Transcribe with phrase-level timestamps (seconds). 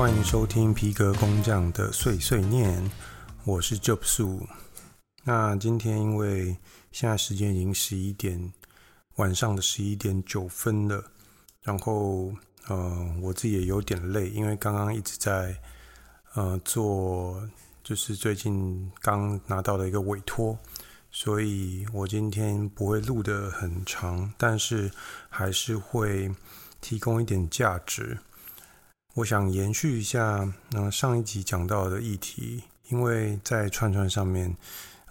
[0.00, 2.90] 欢迎收听皮革工匠的碎碎念，
[3.44, 4.40] 我是 Job Su。
[5.24, 6.56] 那今天因为
[6.90, 8.50] 现在时间已经十一点，
[9.16, 11.04] 晚上的十一点九分了，
[11.60, 12.32] 然后
[12.68, 15.54] 呃，我自己也有点累，因为刚刚一直在
[16.32, 17.46] 呃做，
[17.84, 20.58] 就是最近刚拿到的一个委托，
[21.10, 24.90] 所以我今天不会录得很长，但是
[25.28, 26.34] 还是会
[26.80, 28.18] 提供一点价值。
[29.14, 34.56] 我想延续一下，那上一集讲到的议题，因为在串串上面，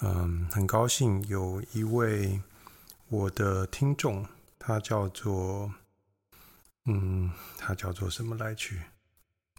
[0.00, 2.40] 嗯，很高兴有一位
[3.08, 4.24] 我的听众，
[4.56, 5.74] 他叫做，
[6.84, 8.80] 嗯，他叫做什么来去？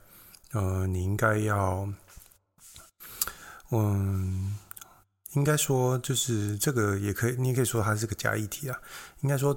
[0.52, 1.86] 呃，你应该要，
[3.70, 4.56] 嗯，
[5.34, 8.80] 应该说就是这个也可以，你也可以说它是个假议题啊，
[9.20, 9.54] 应该说。”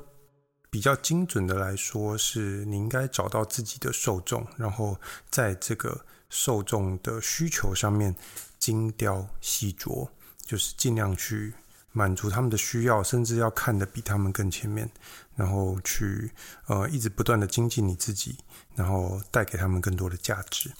[0.69, 8.15] 比较精准的来说，是你应该找到自己的受众，然后在这个受众的需求上面
[8.59, 10.07] 精雕细琢，
[10.45, 11.53] 就是尽量去
[11.91, 14.87] 满足他们的需要，甚至要看得比他们更前面，
[15.35, 16.31] 然后去
[16.67, 18.37] 呃一直不断的精进你自己，
[18.75, 20.71] 然后带给他们更多的价值。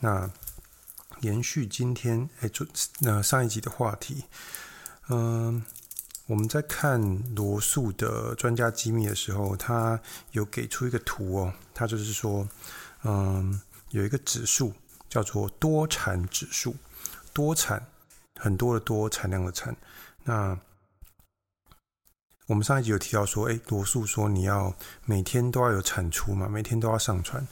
[0.00, 0.30] 那
[1.20, 2.66] 延续今天哎，就
[3.00, 4.24] 那上一集的话题，
[5.08, 5.62] 嗯、
[6.26, 7.00] 我们在看
[7.36, 10.00] 罗素的专家机密的时候，他
[10.32, 12.46] 有给出一个图哦，他就是说，
[13.04, 13.60] 嗯，
[13.90, 14.72] 有一个指数
[15.08, 16.74] 叫做多产指数，
[17.32, 17.86] 多产
[18.40, 19.76] 很多的多产量的产。
[20.24, 20.58] 那
[22.48, 24.74] 我们上一集有提到说，诶，罗素说你要
[25.04, 27.46] 每天都要有产出嘛，每天都要上传。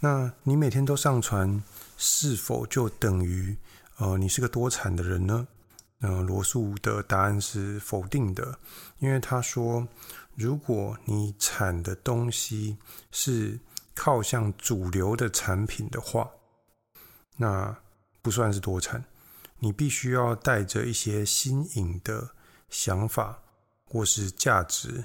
[0.00, 1.62] 那你每天都上传，
[1.96, 3.56] 是否就等于
[3.98, 5.46] 呃你是个多产的人呢？
[6.00, 8.58] 呃，罗素的答案是否定的，
[8.98, 9.88] 因为他说，
[10.36, 12.78] 如果你产的东西
[13.10, 13.58] 是
[13.94, 16.30] 靠向主流的产品的话，
[17.36, 17.76] 那
[18.22, 19.04] 不算是多产。
[19.58, 22.30] 你必须要带着一些新颖的
[22.70, 23.42] 想法
[23.84, 25.04] 或是价值，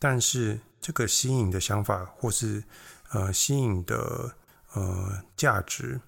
[0.00, 2.64] 但是这个新颖的想法或是
[3.10, 4.34] 呃新颖的
[4.72, 6.00] 呃价值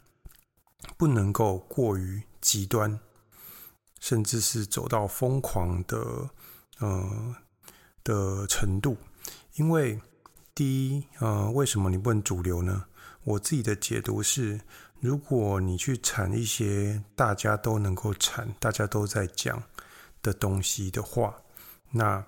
[0.96, 2.98] 不能够过于极端。
[4.00, 6.30] 甚至是走到疯狂的
[6.78, 7.34] 呃
[8.04, 8.96] 的程度，
[9.54, 10.00] 因为
[10.54, 12.84] 第一呃，为什么你不能主流呢？
[13.24, 14.60] 我自己的解读是，
[15.00, 19.62] 如果你去产一些大家都能够产、大家都在讲
[20.22, 21.34] 的东西的话，
[21.90, 22.24] 那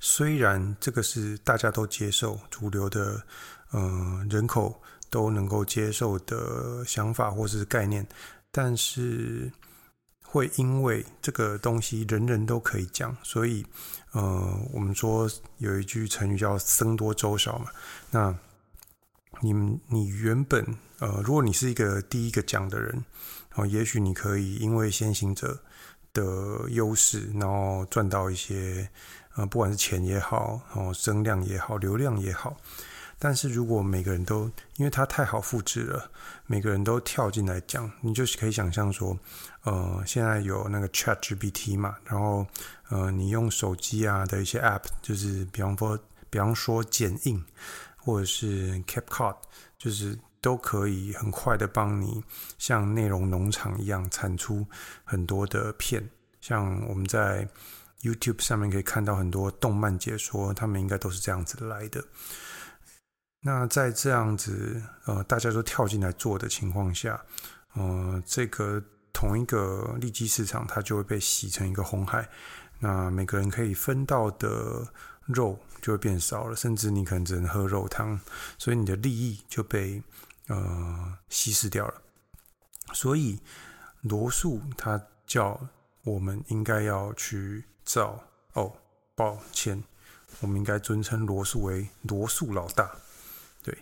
[0.00, 3.22] 虽然这个是大家都接受、主流的
[3.70, 8.06] 呃人口都能够接受的想法或是概念，
[8.50, 9.52] 但是。
[10.34, 13.64] 会因为这个东西人人都可以讲，所以，
[14.10, 17.66] 呃，我们说有一句成语叫“僧多粥少”嘛。
[18.10, 18.36] 那
[19.40, 19.52] 你
[19.86, 23.04] 你原本呃，如果你是一个第一个讲的人，
[23.54, 25.56] 哦，也许你可以因为先行者
[26.12, 28.88] 的优势，然后赚到一些
[29.36, 32.56] 呃，不管是钱也好，哦，声量也好，流量也好。
[33.20, 36.10] 但是如果每个人都因为它太好复制了，
[36.46, 39.16] 每个人都跳进来讲，你就可以想象说，
[39.64, 42.46] 呃，现在有那个 ChatGPT 嘛，然后
[42.90, 45.98] 呃，你用手机啊的一些 App，就是比方说，
[46.30, 47.42] 比方说剪映
[47.96, 49.36] 或者是 CapCut，
[49.78, 52.22] 就是都可以很快的帮你
[52.58, 54.66] 像内容农场一样产出
[55.02, 56.06] 很多的片，
[56.40, 57.48] 像我们在
[58.02, 62.04] YouTube 上面可以看到很多动漫解说，他们应该都是这样子来的。
[63.40, 67.18] 那在这样子呃，大家都跳进来做的情况下，
[67.72, 68.82] 呃，这个
[69.24, 72.28] 同一个利基市场，它就会被洗成一个红海。
[72.80, 74.86] 那每个人可以分到的
[75.24, 78.20] 肉就会变少了，甚至你可能只能喝肉汤，
[78.58, 80.02] 所以你的利益就被
[80.48, 82.02] 呃稀释掉了。
[82.92, 83.40] 所以
[84.02, 85.58] 罗素他叫
[86.02, 88.22] 我们应该要去找
[88.52, 88.70] 哦，
[89.14, 89.82] 抱歉，
[90.40, 92.94] 我们应该尊称罗素为罗素老大。
[93.62, 93.74] 对，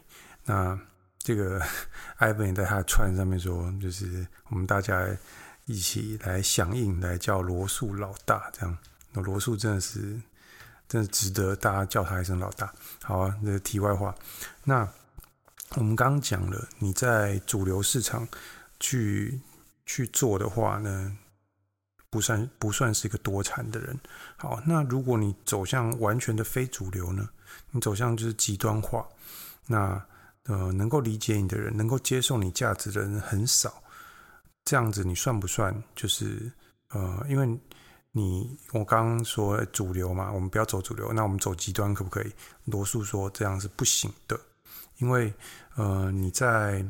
[0.45, 0.79] 那
[1.23, 1.61] 这个
[2.19, 5.07] Ivan 也在他的串上面说，就是我们大家
[5.67, 8.79] 一起来响应，来叫罗素老大，这样。
[9.13, 10.21] 那罗素真的是，
[10.89, 12.73] 真的值得大家叫他一声老大。
[13.03, 14.15] 好啊，这个题外话。
[14.65, 14.89] 那
[15.77, 18.27] 我们刚刚讲了，你在主流市场
[18.81, 19.41] 去
[19.87, 21.17] 去做的话呢，
[22.11, 23.99] 不算不算是一个多产的人。
[24.37, 27.29] 好，那如果你走向完全的非主流呢？
[27.71, 29.07] 你走向就是极端化，
[29.67, 30.03] 那
[30.44, 33.83] 呃，能够理解你的人，能够接受你价值的人很少。
[34.65, 36.50] 这样子你算不算就是
[36.91, 37.47] 呃，因为
[38.12, 42.33] 你我刚刚说主流嘛，我们不要走主流，那我们走极端可不可以？
[42.65, 44.39] 罗素说这样是不行的，
[44.99, 45.33] 因为
[45.77, 46.85] 呃，你在。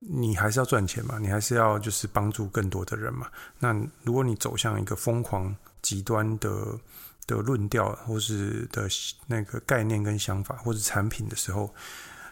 [0.00, 3.28] 你还是要赚钱嘛，你还是要就是帮助更多的人嘛。
[3.58, 3.74] 那
[4.04, 6.78] 如果你走向一个疯狂极端的
[7.26, 8.88] 的论调，或是的
[9.26, 11.74] 那个概念跟想法，或是产品的时候，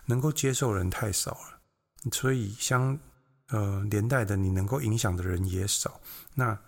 [0.07, 1.61] 能够接受人太少了，
[2.13, 2.99] 所以相
[3.49, 6.01] 呃连带的你能够影响的人也少，
[6.35, 6.59] 那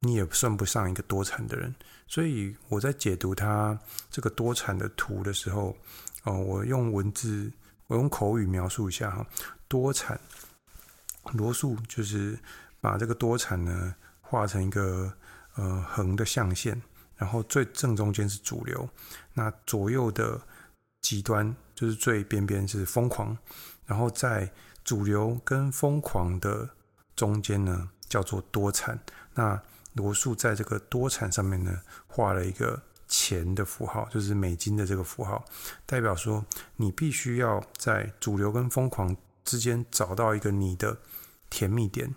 [0.00, 1.74] 你也算不上一个多产的人。
[2.08, 3.78] 所以我在解读他
[4.10, 5.76] 这个多产的图的时候，
[6.24, 7.50] 哦、我用文字，
[7.86, 9.26] 我用口语描述一下哈。
[9.68, 10.20] 多产，
[11.32, 12.38] 罗素就是
[12.80, 15.12] 把这个多产呢画成一个
[15.54, 16.80] 呃横的象限，
[17.16, 18.88] 然后最正中间是主流，
[19.32, 20.40] 那左右的
[21.00, 23.36] 极端就是最边边是疯狂，
[23.86, 24.52] 然后在
[24.84, 26.70] 主流跟疯狂的
[27.16, 28.96] 中间呢叫做多产。
[29.34, 29.60] 那
[29.94, 35.44] 罗素在这个多产上面呢画了一个钱的符号，就是美金的这个符号，
[35.84, 36.46] 代表说
[36.76, 39.16] 你必须要在主流跟疯狂。
[39.44, 40.96] 之间找到一个你的
[41.50, 42.14] 甜蜜点，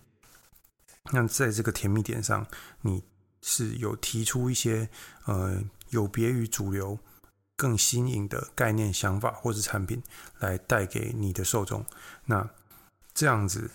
[1.12, 2.46] 那在这个甜蜜点上，
[2.82, 3.04] 你
[3.42, 4.88] 是有提出一些
[5.26, 5.60] 呃
[5.90, 7.00] 有别于主流、
[7.56, 10.02] 更新颖的概念、想法或是产品
[10.40, 11.86] 来带给你的受众，
[12.26, 12.50] 那
[13.14, 13.72] 这样子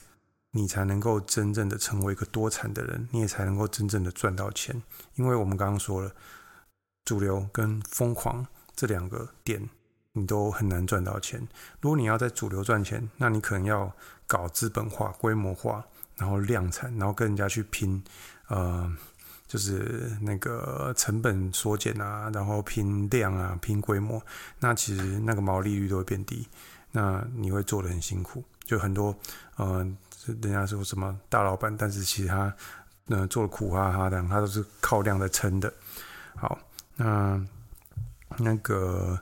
[0.53, 4.83] 你才能够真正的成为一个多产的人，你也才能够真正的赚到钱。
[5.15, 6.13] 因为我们刚刚说了，
[7.05, 9.69] 主流跟疯狂这两个点。
[10.13, 11.47] 你都很难赚到钱。
[11.81, 13.95] 如果你要在主流赚钱，那你可能要
[14.27, 15.87] 搞资本化、规模化，
[16.17, 18.03] 然后量产，然后跟人家去拼，
[18.49, 18.93] 呃，
[19.51, 24.23] 就是那个成本缩减啊，然后拼量啊、拼规模。
[24.61, 26.47] 那其实那个毛利率都会变低，
[26.93, 28.45] 那你会做得很辛苦。
[28.65, 29.13] 就很多
[29.57, 29.85] 呃，
[30.41, 32.55] 人家说什么大老板，但是其实他
[33.09, 35.75] 呃做的苦哈哈的，他都是靠量在撑的。
[36.37, 36.57] 好，
[36.95, 37.45] 那
[38.39, 39.19] 那个。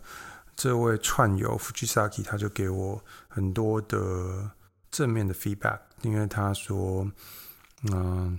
[0.60, 4.50] 这位串友 Fujisaki 他就给我很多的
[4.90, 7.08] 正面的 feedback，因为他说，
[7.92, 8.36] 嗯，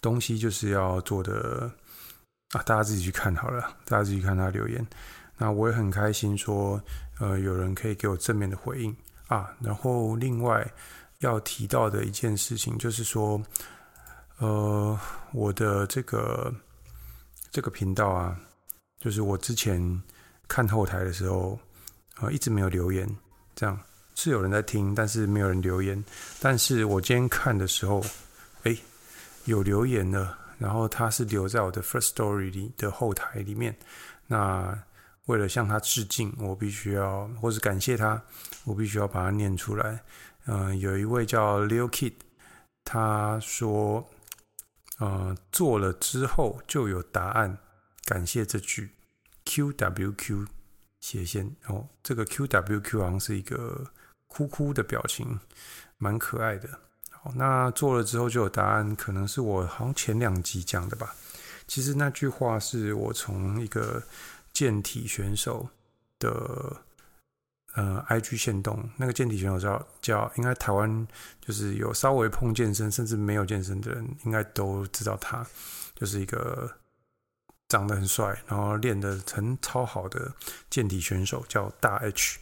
[0.00, 1.70] 东西就是要做的
[2.50, 4.86] 啊，大家自己去看好了，大家自己看他留言。
[5.36, 6.80] 那我也很开心说，
[7.18, 8.96] 呃，有人可以给我正面的回应
[9.28, 9.54] 啊。
[9.60, 10.68] 然后另外
[11.18, 13.42] 要提到的一件事情就是说，
[14.38, 14.98] 呃，
[15.32, 16.54] 我的这个
[17.50, 18.38] 这个频道啊，
[18.98, 20.02] 就是我之前。
[20.48, 21.58] 看后台的时候，
[22.20, 23.08] 呃，一直没有留言，
[23.54, 23.80] 这样
[24.14, 26.04] 是有人在听，但是没有人留言。
[26.40, 28.04] 但是我今天看的时候，
[29.44, 33.76] 有留言了，然后他是留在我的 First Story 里的后台里面。
[34.26, 34.82] 那
[35.26, 38.22] 为了向他致敬，我必须要，或是感谢他，
[38.64, 40.02] 我必须要把它念出来。
[40.46, 42.14] 嗯、有一位叫 Leo Kid，
[42.84, 44.08] 他说，
[44.98, 47.58] 呃，做了之后就有答案，
[48.04, 48.90] 感谢这句。
[49.44, 50.46] QWQ
[51.00, 53.88] 斜线哦，这个 QWQ 好像是一个
[54.28, 55.40] 哭哭的表情，
[55.98, 56.68] 蛮可爱的。
[57.22, 61.14] 好，那做了之后就有答案，可能是我好像前两集讲的吧。
[61.68, 64.02] 其实那句话是我从一个
[64.52, 65.68] 健体选手
[66.18, 66.76] 的
[67.74, 71.06] 呃 IG 限动，那个健体选手叫叫，应该台湾
[71.40, 75.46] 就是有稍微碰健身，甚至没有健身的人，应该都知道他，
[75.94, 76.70] 就是一个。
[77.68, 80.30] 长得很帅，然后练得很超好的
[80.68, 82.38] 健体选手叫大 H。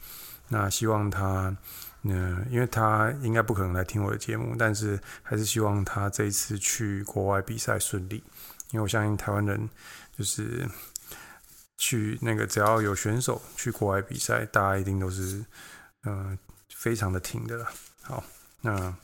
[0.48, 1.56] 那希望他，
[2.02, 8.22] 嗯、因为他应该不可能来听我的节目，但是还是希望他这一次去国外比赛顺利。
[8.70, 9.68] 因为我相信台湾人
[10.16, 10.68] 就是
[11.76, 15.44] 去那个只要有选手去国外比赛，大家一定都是
[16.04, 16.38] 嗯、呃、
[16.74, 17.72] 非常的挺的啦。
[18.02, 18.24] 好，
[18.60, 18.94] 那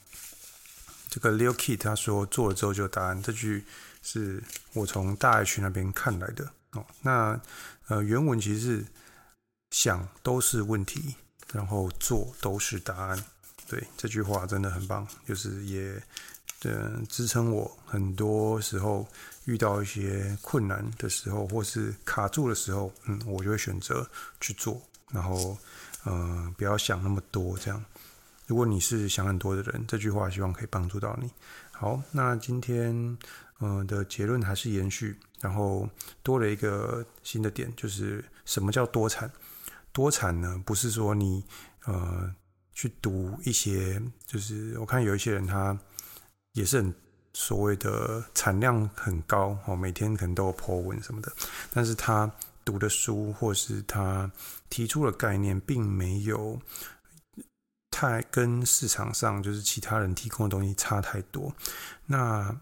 [1.09, 3.65] 这个 Leo Kid 他说做了之后就有答案，这句。
[4.09, 4.41] 是
[4.73, 6.87] 我从大 H 那边看来的哦。
[7.03, 7.41] 那
[7.89, 8.87] 呃，原文其实是
[9.73, 11.17] 想都是问题，
[11.53, 13.25] 然后做都是答案。
[13.69, 16.01] 对，这句话真的很棒，就是也
[16.63, 19.07] 呃支撑我很多时候
[19.45, 24.09] 遇到一些困难的时候，或是卡住的时候，嗯，我就会选择
[24.41, 25.57] 去做，然后
[26.05, 27.59] 呃不要想那么多。
[27.59, 27.85] 这样，
[28.47, 31.31] 如果你是想很多的人，这句话希望可以帮助到你。
[31.73, 33.19] 好，那今天。
[33.59, 35.89] 嗯、的结论还是延续，然后
[36.23, 39.33] 多了一个新的点，就是什么叫多产？
[39.97, 41.43] 多产呢，不是说你
[41.87, 42.31] 呃
[42.75, 45.79] 去读一些，就是我看有一些人他
[46.53, 46.95] 也是很
[47.33, 51.33] 所谓的产量很高哦，每天可能都有 po 文什么的，
[51.73, 52.31] 但是他
[52.63, 54.31] 读的书或是他
[54.69, 56.61] 提出的概念，并没有
[57.91, 61.55] 太跟市场上就是其他人提供的东西差太多，
[62.05, 62.55] 那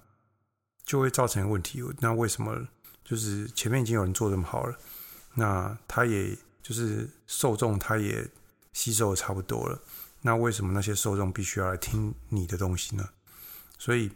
[0.84, 1.82] 就会造成一个问题。
[1.98, 2.68] 那为什么
[3.02, 4.78] 就是前面已经有人做这么好了，
[5.34, 8.26] 那他也就是受众他也
[8.72, 9.78] 吸收的差不多了，
[10.22, 13.10] 那为什么那些受众必须要来听你的东西呢？
[13.78, 14.10] 所以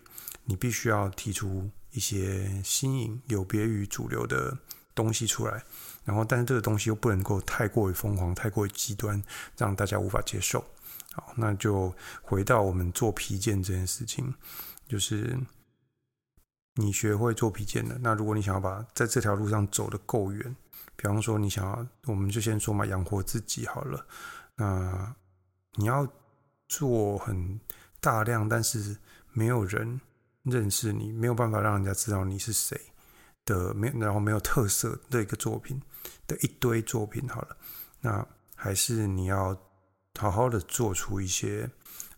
[0.47, 4.57] 你必须要提出一些新颖、有别于主流的
[4.95, 5.63] 东西出来，
[6.05, 9.23] 然后，但是这个东西又不能够太过于疯狂、太过于极端，
[9.59, 10.65] 让大家无法接受。
[11.13, 14.35] 好，那就回到我们做皮件这件事情，
[14.89, 15.39] 就是
[16.77, 17.99] 你学会做皮件了。
[18.01, 20.57] 那如果你想要把在这条路上走得够远，
[21.01, 24.05] 比方说你想要，我们就先说嘛，养活自己好了。
[24.57, 25.15] 那
[25.75, 26.05] 你要
[26.67, 27.61] 做很
[28.01, 28.97] 大量，但是
[29.33, 30.01] 没有人
[30.43, 32.77] 认识你，没有办法让人家知道你是谁
[33.45, 35.81] 的，没然后没有特色的一个作品
[36.27, 37.57] 的一堆作品好了，
[38.01, 38.27] 那
[38.57, 39.57] 还是你要
[40.19, 41.71] 好好的做出一些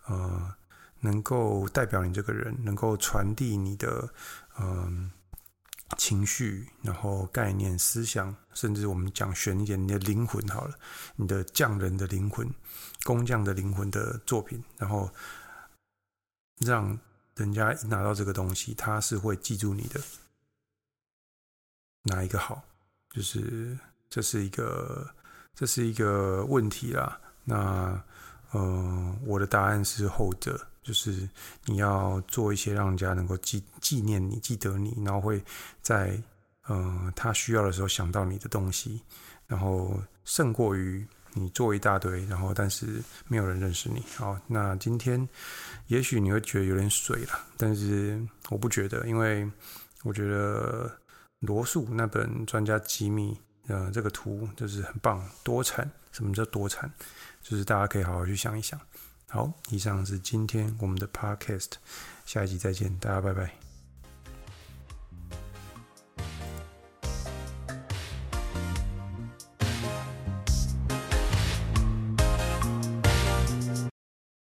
[0.06, 0.54] 呃，
[1.00, 4.08] 能够代表你这个人，能够传递你的
[4.58, 5.10] 嗯、
[5.96, 10.78] 情绪，然后概念、思想，甚至我们讲玄一点，你的灵魂好了，
[11.16, 12.48] 你的匠人的灵魂、
[13.04, 15.10] 工匠的灵魂的作品，然后。
[16.66, 16.98] 让
[17.36, 19.98] 人家一拿到这个东西，他是会记住你的。
[22.02, 22.62] 哪一个好？
[23.08, 23.78] 就是
[24.10, 25.14] 这是一个
[25.54, 27.18] 这是一个问题啦。
[27.44, 28.04] 那
[28.50, 31.28] 呃，我的答案是后者，就是
[31.64, 35.42] 你要做一些让人家能够记纪念你、记得你，然后会
[35.82, 36.20] 在
[36.66, 39.02] 呃他需要的时候想到你的东西，
[39.46, 41.06] 然后胜过于。
[41.32, 44.02] 你做一大堆，然后但是没有人认识你。
[44.16, 45.28] 好，那今天
[45.86, 49.48] 也许你会觉得有点水了，但是我不觉得，因为
[50.02, 50.90] 我觉得
[51.38, 53.32] 罗素那本《专家机密》
[53.72, 55.88] 呃，这个图就是很棒，多产。
[56.10, 56.92] 什么叫多产？
[57.40, 58.76] 就是大家可以好好去想一想。
[59.30, 61.72] 好，以上是今天我们的 Podcast，
[62.26, 63.69] 下一集再见，大家拜拜。